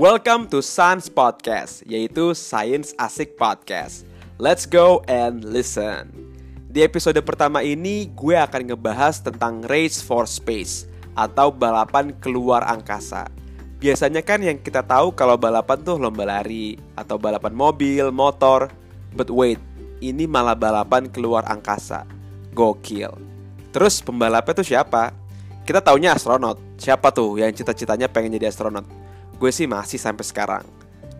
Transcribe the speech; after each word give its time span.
Welcome 0.00 0.48
to 0.48 0.64
Science 0.64 1.12
Podcast, 1.12 1.84
yaitu 1.84 2.32
Science 2.32 2.96
Asik 2.96 3.36
Podcast. 3.36 4.08
Let's 4.40 4.64
go 4.64 5.04
and 5.04 5.44
listen. 5.44 6.08
Di 6.72 6.88
episode 6.88 7.20
pertama 7.20 7.60
ini, 7.60 8.08
gue 8.16 8.32
akan 8.32 8.72
ngebahas 8.72 9.20
tentang 9.20 9.60
Race 9.68 10.00
for 10.00 10.24
Space 10.24 10.88
atau 11.12 11.52
balapan 11.52 12.16
keluar 12.16 12.64
angkasa. 12.64 13.28
Biasanya 13.76 14.24
kan 14.24 14.40
yang 14.40 14.56
kita 14.64 14.80
tahu 14.80 15.12
kalau 15.12 15.36
balapan 15.36 15.84
tuh 15.84 16.00
lomba 16.00 16.24
lari 16.24 16.80
atau 16.96 17.20
balapan 17.20 17.52
mobil, 17.52 18.08
motor. 18.08 18.72
But 19.12 19.28
wait, 19.28 19.60
ini 20.00 20.24
malah 20.24 20.56
balapan 20.56 21.12
keluar 21.12 21.44
angkasa. 21.44 22.08
Gokil. 22.56 23.12
Terus 23.68 24.00
pembalapnya 24.00 24.64
tuh 24.64 24.64
siapa? 24.64 25.12
Kita 25.68 25.84
taunya 25.84 26.16
astronot. 26.16 26.56
Siapa 26.80 27.12
tuh 27.12 27.36
yang 27.36 27.52
cita-citanya 27.52 28.08
pengen 28.08 28.40
jadi 28.40 28.48
astronot? 28.48 28.99
Gue 29.40 29.48
sih 29.48 29.64
masih 29.64 29.96
sampai 29.96 30.22
sekarang. 30.22 30.64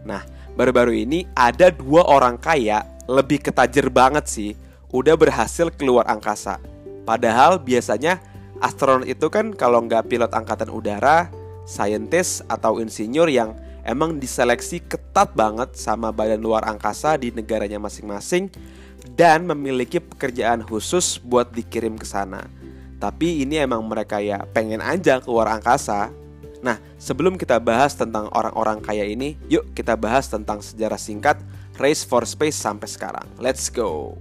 Nah, 0.04 0.20
baru-baru 0.52 0.92
ini 0.92 1.24
ada 1.32 1.72
dua 1.72 2.04
orang 2.04 2.36
kaya 2.36 2.84
lebih 3.08 3.40
ketajir 3.40 3.88
banget 3.88 4.28
sih 4.28 4.52
udah 4.92 5.16
berhasil 5.16 5.72
keluar 5.72 6.04
angkasa. 6.04 6.60
Padahal 7.08 7.56
biasanya 7.56 8.20
astronot 8.60 9.08
itu 9.08 9.26
kan 9.32 9.56
kalau 9.56 9.80
nggak 9.82 10.12
pilot 10.12 10.30
angkatan 10.36 10.68
udara, 10.68 11.32
saintis 11.64 12.44
atau 12.46 12.76
insinyur 12.78 13.26
yang 13.32 13.56
emang 13.88 14.20
diseleksi 14.20 14.84
ketat 14.84 15.32
banget 15.32 15.72
sama 15.74 16.12
badan 16.12 16.44
luar 16.44 16.66
angkasa 16.68 17.16
di 17.16 17.32
negaranya 17.32 17.80
masing-masing 17.80 18.52
dan 19.16 19.48
memiliki 19.48 19.96
pekerjaan 19.98 20.60
khusus 20.60 21.16
buat 21.22 21.48
dikirim 21.56 21.96
ke 21.96 22.04
sana. 22.04 22.44
Tapi 23.00 23.48
ini 23.48 23.56
emang 23.56 23.80
mereka 23.88 24.20
ya 24.20 24.44
pengen 24.52 24.84
aja 24.84 25.24
keluar 25.24 25.48
angkasa 25.48 26.12
Nah, 26.60 26.76
sebelum 27.00 27.40
kita 27.40 27.56
bahas 27.56 27.96
tentang 27.96 28.28
orang-orang 28.36 28.84
kaya 28.84 29.08
ini, 29.08 29.36
yuk 29.48 29.72
kita 29.72 29.96
bahas 29.96 30.28
tentang 30.28 30.60
sejarah 30.60 31.00
singkat 31.00 31.40
Race 31.80 32.04
for 32.04 32.28
Space 32.28 32.60
sampai 32.60 32.84
sekarang. 32.84 33.24
Let's 33.40 33.72
go. 33.72 34.20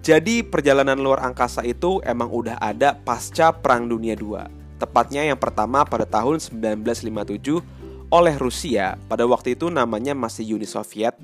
Jadi 0.00 0.40
perjalanan 0.40 0.96
luar 0.96 1.20
angkasa 1.20 1.66
itu 1.66 2.00
emang 2.06 2.30
udah 2.32 2.56
ada 2.62 2.94
pasca 2.96 3.52
Perang 3.52 3.90
Dunia 3.90 4.16
II. 4.16 4.38
Tepatnya 4.80 5.26
yang 5.26 5.36
pertama 5.36 5.82
pada 5.82 6.06
tahun 6.08 6.40
1957 6.40 8.06
oleh 8.06 8.34
Rusia, 8.38 8.94
pada 9.10 9.26
waktu 9.26 9.58
itu 9.58 9.66
namanya 9.66 10.14
masih 10.14 10.56
Uni 10.56 10.64
Soviet. 10.64 11.18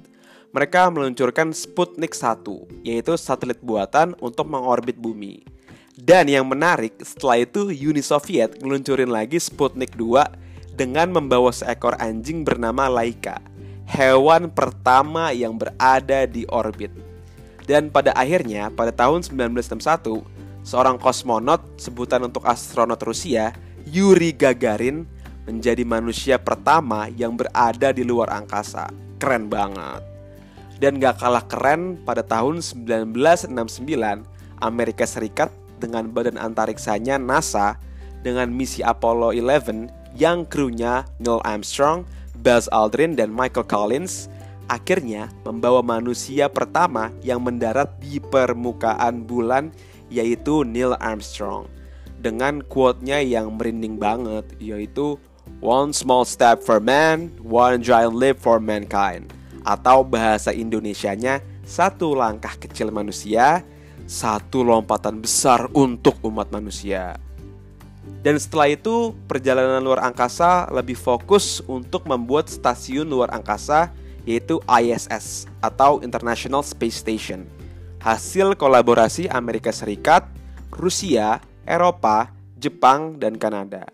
Mereka 0.53 0.91
meluncurkan 0.93 1.55
Sputnik 1.55 2.13
1, 2.13 2.43
yaitu 2.85 3.17
satelit 3.17 3.63
buatan 3.63 4.19
untuk 4.21 4.51
mengorbit 4.51 4.99
bumi. 4.99 5.47
Dan 5.93 6.25
yang 6.25 6.49
menarik, 6.49 6.97
setelah 7.05 7.45
itu 7.45 7.69
Uni 7.69 8.01
Soviet 8.01 8.57
ngeluncurin 8.65 9.13
lagi 9.13 9.37
Sputnik 9.37 9.93
2 10.01 10.25
dengan 10.73 11.13
membawa 11.13 11.53
seekor 11.53 12.01
anjing 12.01 12.49
bernama 12.49 12.89
Laika, 12.89 13.45
hewan 13.85 14.49
pertama 14.49 15.37
yang 15.37 15.61
berada 15.61 16.25
di 16.25 16.49
orbit. 16.49 16.89
Dan 17.69 17.93
pada 17.93 18.17
akhirnya, 18.17 18.73
pada 18.73 18.89
tahun 18.89 19.21
1961, 19.21 20.25
seorang 20.65 20.97
kosmonot 20.97 21.61
sebutan 21.77 22.25
untuk 22.25 22.49
astronot 22.49 22.99
Rusia, 23.05 23.53
Yuri 23.85 24.33
Gagarin, 24.33 25.05
menjadi 25.45 25.85
manusia 25.85 26.41
pertama 26.41 27.13
yang 27.13 27.37
berada 27.37 27.93
di 27.93 28.01
luar 28.01 28.33
angkasa. 28.33 28.89
Keren 29.21 29.53
banget. 29.53 30.01
Dan 30.81 30.99
gak 30.99 31.21
kalah 31.21 31.45
keren 31.47 32.01
pada 32.03 32.25
tahun 32.25 32.59
1969, 32.65 33.53
Amerika 34.59 35.07
Serikat 35.07 35.62
dengan 35.83 36.07
badan 36.15 36.39
antariksanya 36.39 37.19
NASA 37.19 37.75
dengan 38.23 38.55
misi 38.55 38.87
Apollo 38.87 39.35
11 39.35 39.91
yang 40.15 40.47
krunya 40.47 41.03
Neil 41.19 41.43
Armstrong, 41.43 42.07
Buzz 42.41 42.71
Aldrin, 42.71 43.19
dan 43.19 43.35
Michael 43.35 43.67
Collins 43.67 44.31
akhirnya 44.71 45.27
membawa 45.43 45.83
manusia 45.83 46.47
pertama 46.47 47.11
yang 47.27 47.43
mendarat 47.43 47.91
di 47.99 48.23
permukaan 48.23 49.27
bulan 49.27 49.75
yaitu 50.07 50.63
Neil 50.63 50.95
Armstrong 51.03 51.67
dengan 52.23 52.63
quote-nya 52.63 53.19
yang 53.19 53.59
merinding 53.59 53.99
banget 53.99 54.47
yaitu 54.63 55.19
One 55.63 55.95
small 55.95 56.27
step 56.27 56.63
for 56.63 56.83
man, 56.83 57.31
one 57.39 57.83
giant 57.83 58.19
leap 58.19 58.39
for 58.39 58.59
mankind 58.59 59.31
atau 59.63 60.03
bahasa 60.03 60.51
Indonesianya 60.51 61.39
satu 61.63 62.19
langkah 62.19 62.59
kecil 62.59 62.91
manusia, 62.91 63.63
satu 64.07 64.67
lompatan 64.67 65.23
besar 65.23 65.71
untuk 65.73 66.19
umat 66.27 66.51
manusia. 66.51 67.17
Dan 68.23 68.39
setelah 68.39 68.71
itu, 68.71 69.15
perjalanan 69.27 69.83
luar 69.83 70.03
angkasa 70.07 70.71
lebih 70.71 70.95
fokus 70.95 71.63
untuk 71.67 72.07
membuat 72.07 72.47
stasiun 72.47 73.07
luar 73.07 73.35
angkasa 73.35 73.91
yaitu 74.23 74.63
ISS 74.71 75.51
atau 75.59 75.99
International 76.03 76.63
Space 76.63 77.03
Station. 77.03 77.47
Hasil 78.03 78.55
kolaborasi 78.59 79.31
Amerika 79.31 79.71
Serikat, 79.75 80.27
Rusia, 80.75 81.43
Eropa, 81.67 82.31
Jepang, 82.59 83.19
dan 83.19 83.39
Kanada. 83.39 83.87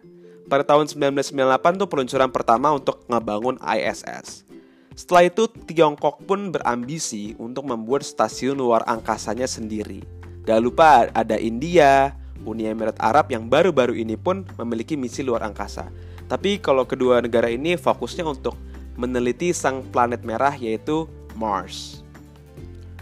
Pada 0.48 0.64
tahun 0.64 0.88
1998 0.88 1.80
tuh 1.80 1.88
peluncuran 1.88 2.32
pertama 2.32 2.72
untuk 2.72 3.04
ngebangun 3.04 3.60
ISS. 3.60 4.47
Setelah 4.98 5.30
itu, 5.30 5.46
Tiongkok 5.46 6.26
pun 6.26 6.50
berambisi 6.50 7.38
untuk 7.38 7.70
membuat 7.70 8.02
stasiun 8.02 8.58
luar 8.58 8.82
angkasanya 8.82 9.46
sendiri. 9.46 10.02
Gak 10.42 10.58
lupa 10.58 11.06
ada 11.14 11.38
India, 11.38 12.18
Uni 12.42 12.66
Emirat 12.66 12.98
Arab 12.98 13.30
yang 13.30 13.46
baru-baru 13.46 13.94
ini 13.94 14.18
pun 14.18 14.42
memiliki 14.58 14.98
misi 14.98 15.22
luar 15.22 15.46
angkasa. 15.46 15.86
Tapi 16.26 16.58
kalau 16.58 16.82
kedua 16.82 17.22
negara 17.22 17.46
ini 17.46 17.78
fokusnya 17.78 18.26
untuk 18.26 18.58
meneliti 18.98 19.54
sang 19.54 19.86
planet 19.86 20.26
merah 20.26 20.58
yaitu 20.58 21.06
Mars. 21.38 22.02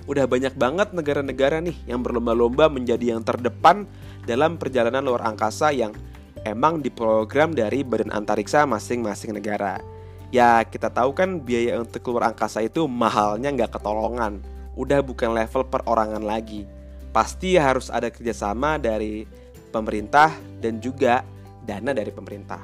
Udah 0.05 0.28
banyak 0.28 0.53
banget 0.53 0.93
negara-negara 0.93 1.65
nih 1.65 1.81
yang 1.89 2.05
berlomba-lomba 2.05 2.69
menjadi 2.69 3.17
yang 3.17 3.25
terdepan 3.25 3.89
dalam 4.28 4.61
perjalanan 4.61 5.01
luar 5.01 5.25
angkasa 5.25 5.73
yang 5.73 5.97
emang 6.45 6.84
diprogram 6.84 7.57
dari 7.57 7.81
badan 7.81 8.13
antariksa 8.13 8.69
masing-masing 8.69 9.33
negara. 9.33 9.96
Ya 10.35 10.67
kita 10.67 10.91
tahu 10.91 11.15
kan 11.15 11.39
biaya 11.39 11.79
untuk 11.79 12.03
keluar 12.03 12.35
angkasa 12.35 12.67
itu 12.67 12.91
mahalnya 12.91 13.55
nggak 13.55 13.79
ketolongan. 13.79 14.43
Udah 14.75 15.01
bukan 15.01 15.33
level 15.33 15.63
perorangan 15.71 16.23
lagi. 16.23 16.67
Pasti 17.15 17.57
harus 17.57 17.89
ada 17.89 18.11
kerjasama 18.11 18.77
dari 18.77 19.25
pemerintah 19.71 20.35
dan 20.59 20.83
juga 20.83 21.23
dana 21.63 21.95
dari 21.95 22.11
pemerintah. 22.11 22.61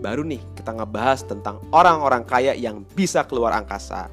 Baru 0.00 0.24
nih 0.24 0.40
kita 0.56 0.72
ngebahas 0.72 1.20
tentang 1.28 1.60
orang-orang 1.70 2.24
kaya 2.24 2.56
yang 2.56 2.82
bisa 2.96 3.28
keluar 3.28 3.52
angkasa. 3.54 4.08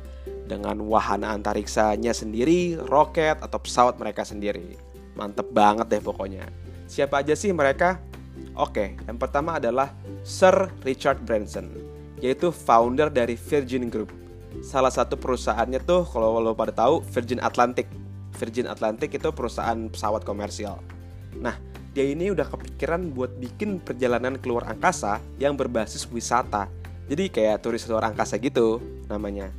Dengan 0.48 0.80
wahana 0.88 1.36
antariksanya 1.36 2.16
sendiri, 2.16 2.80
roket 2.80 3.36
atau 3.44 3.60
pesawat 3.60 4.00
mereka 4.00 4.24
sendiri. 4.24 4.80
Mantep 5.20 5.52
banget 5.52 5.92
deh 5.92 6.00
pokoknya. 6.00 6.48
Siapa 6.88 7.20
aja 7.20 7.36
sih 7.36 7.52
mereka? 7.52 8.00
Oke, 8.56 8.96
yang 9.04 9.20
pertama 9.20 9.60
adalah 9.60 9.92
Sir 10.24 10.72
Richard 10.88 11.20
Branson 11.28 11.87
yaitu 12.22 12.50
founder 12.50 13.10
dari 13.12 13.38
Virgin 13.38 13.90
Group. 13.90 14.14
Salah 14.66 14.90
satu 14.90 15.20
perusahaannya 15.20 15.84
tuh 15.86 16.02
kalau 16.08 16.42
lo 16.42 16.58
pada 16.58 16.74
tahu 16.74 17.06
Virgin 17.14 17.38
Atlantic. 17.44 17.86
Virgin 18.38 18.70
Atlantic 18.70 19.14
itu 19.14 19.30
perusahaan 19.34 19.90
pesawat 19.90 20.22
komersial. 20.22 20.78
Nah, 21.38 21.58
dia 21.98 22.06
ini 22.06 22.30
udah 22.30 22.46
kepikiran 22.46 23.10
buat 23.10 23.34
bikin 23.42 23.82
perjalanan 23.82 24.38
keluar 24.38 24.70
angkasa 24.70 25.18
yang 25.42 25.58
berbasis 25.58 26.06
wisata. 26.10 26.70
Jadi 27.10 27.34
kayak 27.34 27.66
turis 27.66 27.90
luar 27.90 28.14
angkasa 28.14 28.38
gitu 28.38 28.78
namanya. 29.10 29.50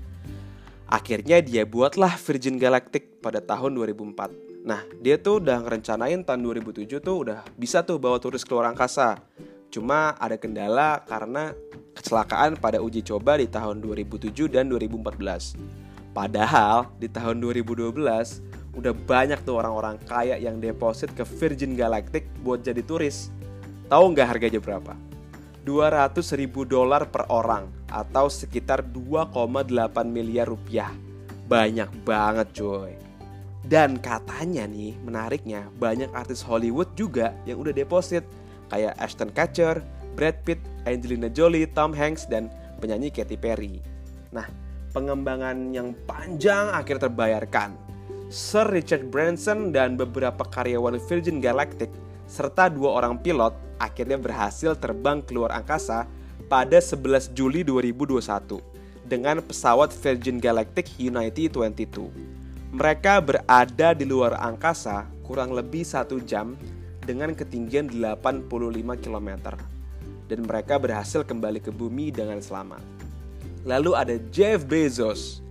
Akhirnya 0.87 1.43
dia 1.43 1.67
buatlah 1.67 2.15
Virgin 2.17 2.57
Galactic 2.57 3.21
pada 3.21 3.43
tahun 3.43 3.75
2004. 3.77 4.65
Nah, 4.65 4.85
dia 5.03 5.19
tuh 5.19 5.43
udah 5.43 5.65
ngerencanain 5.65 6.23
tahun 6.23 6.41
2007 6.45 7.03
tuh 7.03 7.17
udah 7.27 7.41
bisa 7.57 7.83
tuh 7.83 7.99
bawa 7.99 8.23
turis 8.23 8.45
keluar 8.47 8.71
angkasa. 8.71 9.19
Cuma 9.69 10.17
ada 10.17 10.39
kendala 10.41 11.03
karena 11.05 11.53
kecelakaan 11.99 12.55
pada 12.57 12.79
uji 12.79 13.03
coba 13.03 13.37
di 13.43 13.51
tahun 13.51 13.83
2007 13.83 14.49
dan 14.49 14.71
2014. 14.71 15.59
Padahal 16.15 16.91
di 16.99 17.11
tahun 17.11 17.43
2012 17.43 17.95
udah 18.79 18.95
banyak 18.95 19.43
tuh 19.43 19.59
orang-orang 19.59 19.99
kaya 20.07 20.39
yang 20.39 20.63
deposit 20.63 21.11
ke 21.19 21.27
Virgin 21.27 21.75
Galactic 21.75 22.31
buat 22.47 22.63
jadi 22.63 22.81
turis. 22.87 23.35
Tahu 23.91 24.15
nggak 24.15 24.29
harganya 24.39 24.63
berapa? 24.63 24.95
200 25.67 26.23
ribu 26.39 26.65
dolar 26.65 27.11
per 27.11 27.27
orang 27.29 27.69
atau 27.91 28.31
sekitar 28.31 28.87
2,8 28.89 29.69
miliar 30.09 30.49
rupiah. 30.49 30.95
Banyak 31.51 31.91
banget 32.07 32.49
coy. 32.57 32.95
Dan 33.69 34.01
katanya 34.01 34.65
nih 34.65 34.97
menariknya 35.05 35.69
banyak 35.77 36.09
artis 36.17 36.41
Hollywood 36.41 36.89
juga 36.97 37.37
yang 37.45 37.61
udah 37.61 37.75
deposit 37.77 38.25
kayak 38.73 38.97
Ashton 38.97 39.29
Kutcher, 39.29 39.85
Brad 40.19 40.43
Pitt, 40.43 40.59
Angelina 40.83 41.31
Jolie, 41.31 41.71
Tom 41.71 41.95
Hanks, 41.95 42.27
dan 42.27 42.51
penyanyi 42.83 43.15
Katy 43.15 43.39
Perry. 43.39 43.79
Nah, 44.35 44.51
pengembangan 44.91 45.71
yang 45.71 45.95
panjang 46.11 46.75
akhir 46.75 47.07
terbayarkan. 47.07 47.79
Sir 48.27 48.67
Richard 48.67 49.15
Branson 49.15 49.71
dan 49.71 49.95
beberapa 49.95 50.43
karyawan 50.43 50.99
Virgin 51.07 51.39
Galactic 51.39 51.95
serta 52.27 52.67
dua 52.67 52.99
orang 52.99 53.17
pilot 53.23 53.55
akhirnya 53.79 54.19
berhasil 54.19 54.75
terbang 54.75 55.23
keluar 55.23 55.55
angkasa 55.55 56.05
pada 56.51 56.83
11 56.83 57.33
Juli 57.33 57.63
2021 57.63 58.59
dengan 59.07 59.41
pesawat 59.41 59.95
Virgin 59.97 60.43
Galactic 60.43 60.93
United 61.01 61.57
22. 61.57 62.11
Mereka 62.75 63.25
berada 63.25 63.97
di 63.97 64.05
luar 64.05 64.37
angkasa 64.37 65.09
kurang 65.25 65.57
lebih 65.57 65.87
satu 65.87 66.21
jam 66.21 66.53
dengan 67.01 67.33
ketinggian 67.33 67.89
85 67.89 68.45
km 69.01 69.57
dan 70.29 70.45
mereka 70.45 70.77
berhasil 70.77 71.25
kembali 71.25 71.65
ke 71.65 71.73
bumi 71.73 72.13
dengan 72.13 72.39
selamat. 72.39 72.85
Lalu 73.67 73.93
ada 73.97 74.17
Jeff 74.31 74.63
Bezos, 74.69 75.43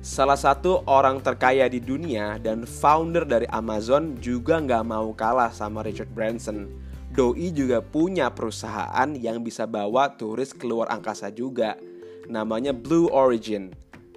salah 0.00 0.38
satu 0.38 0.82
orang 0.88 1.20
terkaya 1.20 1.68
di 1.68 1.78
dunia 1.78 2.40
dan 2.40 2.64
founder 2.64 3.26
dari 3.26 3.44
Amazon 3.50 4.16
juga 4.18 4.62
nggak 4.62 4.84
mau 4.86 5.12
kalah 5.12 5.52
sama 5.52 5.84
Richard 5.84 6.10
Branson. 6.14 6.70
Doi 7.12 7.52
juga 7.52 7.84
punya 7.84 8.32
perusahaan 8.32 9.04
yang 9.12 9.44
bisa 9.44 9.68
bawa 9.68 10.16
turis 10.16 10.56
keluar 10.56 10.88
angkasa 10.88 11.28
juga. 11.28 11.76
Namanya 12.24 12.72
Blue 12.72 13.12
Origin. 13.12 13.68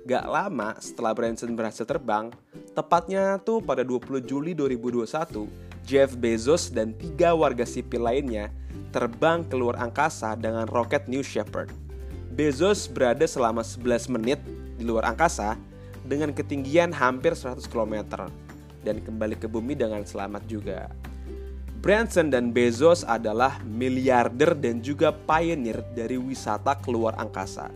Gak 0.07 0.23
lama 0.29 0.77
setelah 0.79 1.11
Branson 1.17 1.57
berhasil 1.57 1.83
terbang, 1.83 2.29
tepatnya 2.71 3.41
tuh 3.41 3.59
pada 3.59 3.81
20 3.81 4.21
Juli 4.21 4.53
2021, 4.53 5.49
Jeff 5.83 6.13
Bezos 6.15 6.69
dan 6.69 6.93
tiga 6.93 7.33
warga 7.33 7.65
sipil 7.65 8.05
lainnya 8.05 8.53
terbang 8.95 9.43
keluar 9.51 9.75
angkasa 9.75 10.39
dengan 10.39 10.63
roket 10.71 11.11
New 11.11 11.19
Shepard. 11.19 11.67
Bezos 12.31 12.87
berada 12.87 13.27
selama 13.27 13.59
11 13.59 14.07
menit 14.07 14.39
di 14.79 14.87
luar 14.87 15.11
angkasa 15.11 15.59
dengan 16.07 16.31
ketinggian 16.31 16.95
hampir 16.95 17.35
100 17.35 17.67
km 17.67 18.23
dan 18.87 19.03
kembali 19.03 19.35
ke 19.35 19.51
bumi 19.51 19.75
dengan 19.75 20.07
selamat 20.07 20.47
juga. 20.47 20.87
Branson 21.83 22.31
dan 22.31 22.55
Bezos 22.55 23.03
adalah 23.03 23.59
miliarder 23.67 24.55
dan 24.55 24.79
juga 24.79 25.11
pioneer 25.11 25.83
dari 25.91 26.15
wisata 26.15 26.79
keluar 26.79 27.19
angkasa. 27.19 27.67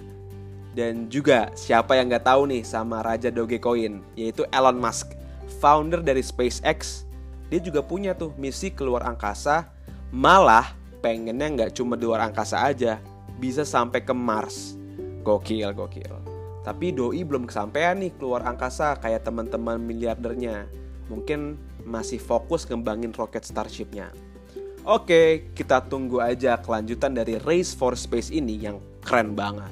Dan 0.71 1.11
juga 1.11 1.51
siapa 1.53 1.99
yang 1.99 2.07
nggak 2.07 2.25
tahu 2.25 2.47
nih 2.47 2.63
sama 2.63 3.03
Raja 3.03 3.27
Dogecoin, 3.27 3.99
yaitu 4.15 4.47
Elon 4.55 4.79
Musk, 4.79 5.13
founder 5.59 5.99
dari 5.99 6.23
SpaceX. 6.23 7.03
Dia 7.51 7.59
juga 7.59 7.83
punya 7.83 8.15
tuh 8.15 8.33
misi 8.39 8.73
keluar 8.73 9.05
angkasa, 9.05 9.69
malah 10.09 10.78
pengennya 10.99 11.47
nggak 11.47 11.71
cuma 11.75 11.95
di 11.95 12.05
luar 12.07 12.27
angkasa 12.27 12.63
aja, 12.63 12.99
bisa 13.39 13.63
sampai 13.63 14.03
ke 14.03 14.11
Mars. 14.11 14.75
Gokil, 15.23 15.71
gokil. 15.75 16.13
Tapi 16.63 16.91
doi 16.91 17.23
belum 17.23 17.47
kesampaian 17.47 17.97
nih 17.97 18.13
keluar 18.19 18.43
angkasa 18.43 18.99
kayak 18.99 19.23
teman-teman 19.23 19.79
miliardernya. 19.79 20.67
Mungkin 21.07 21.57
masih 21.87 22.21
fokus 22.21 22.67
ngembangin 22.67 23.15
roket 23.15 23.47
Starshipnya. 23.47 24.11
Oke, 24.85 25.51
kita 25.55 25.83
tunggu 25.87 26.23
aja 26.23 26.55
kelanjutan 26.59 27.15
dari 27.15 27.35
Race 27.41 27.75
for 27.75 27.95
Space 27.99 28.31
ini 28.31 28.59
yang 28.59 28.79
keren 29.03 29.35
banget. 29.35 29.71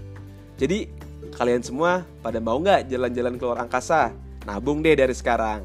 Jadi, 0.57 0.89
kalian 1.37 1.63
semua 1.63 2.03
pada 2.19 2.41
mau 2.41 2.57
nggak 2.57 2.89
jalan-jalan 2.89 3.35
keluar 3.37 3.57
angkasa? 3.61 4.11
Nabung 4.47 4.81
deh 4.81 4.95
dari 4.95 5.13
sekarang. 5.13 5.63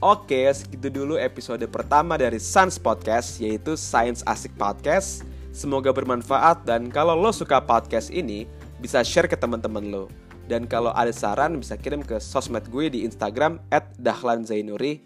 Oke, 0.00 0.48
segitu 0.48 0.88
dulu 0.88 1.20
episode 1.20 1.60
pertama 1.68 2.16
dari 2.16 2.40
Sans 2.40 2.80
Podcast, 2.80 3.36
yaitu 3.36 3.76
Science 3.76 4.24
Asik 4.24 4.56
Podcast. 4.56 5.28
Semoga 5.52 5.92
bermanfaat 5.92 6.64
dan 6.64 6.88
kalau 6.88 7.12
lo 7.12 7.28
suka 7.36 7.60
podcast 7.60 8.08
ini, 8.08 8.48
bisa 8.80 9.04
share 9.04 9.28
ke 9.28 9.36
teman-teman 9.36 9.92
lo. 9.92 10.08
Dan 10.48 10.64
kalau 10.64 10.90
ada 10.96 11.12
saran, 11.12 11.60
bisa 11.60 11.76
kirim 11.76 12.00
ke 12.00 12.16
sosmed 12.16 12.64
gue 12.72 12.88
di 12.88 13.04
Instagram 13.04 13.60
at 13.68 13.92
Dahlan 14.00 14.48
Zainuri. 14.48 15.04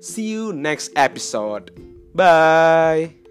See 0.00 0.32
you 0.32 0.56
next 0.56 0.96
episode. 0.96 1.76
Bye! 2.16 3.23